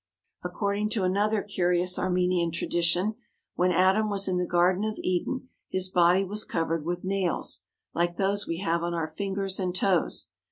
According 0.43 0.89
to 0.97 1.03
another 1.03 1.43
curious 1.43 1.99
Armenian 1.99 2.49
tradition, 2.49 3.13
when 3.53 3.71
Adam 3.71 4.09
was 4.09 4.27
in 4.27 4.37
the 4.37 4.47
Garden 4.47 4.83
of 4.83 4.97
Eden 4.97 5.49
his 5.69 5.89
body 5.89 6.23
was 6.23 6.43
covered 6.43 6.83
with 6.83 7.05
nails, 7.05 7.61
like 7.93 8.17
those 8.17 8.47
we 8.47 8.57
have 8.61 8.81
on 8.81 8.95
our 8.95 9.05
fingers 9.05 9.59
and 9.59 9.75
toes. 9.75 10.31